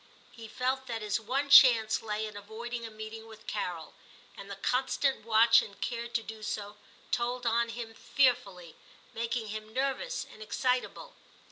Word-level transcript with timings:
He 0.31 0.47
felt 0.47 0.87
that 0.87 1.03
his 1.03 1.19
one 1.19 1.51
chance 1.51 2.01
lay 2.01 2.25
in 2.25 2.35
avoiding 2.35 2.87
a 2.87 2.89
meeting 2.89 3.27
with 3.27 3.45
Carol, 3.45 3.93
and 4.35 4.49
the 4.49 4.55
constant 4.55 5.23
watch 5.23 5.61
and 5.61 5.79
care 5.79 6.07
to 6.07 6.23
do 6.23 6.41
so 6.41 6.77
told 7.11 7.45
on 7.45 7.69
him 7.69 7.93
fearfully, 7.93 8.75
making 9.13 9.49
him 9.49 9.71
nervous 9.75 10.25
and 10.33 10.41
excitable. 10.41 11.13